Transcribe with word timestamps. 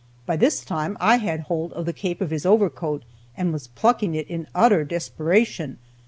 By 0.25 0.35
this 0.35 0.65
time 0.65 0.97
I 0.99 1.17
had 1.17 1.41
hold 1.41 1.73
of 1.73 1.85
the 1.85 1.93
cape 1.93 2.21
of 2.21 2.31
his 2.31 2.43
overcoat 2.43 3.03
and 3.37 3.53
was 3.53 3.67
plucking 3.67 4.15
it 4.15 4.27
in 4.27 4.47
utter 4.55 4.83
desperation. 4.83 5.77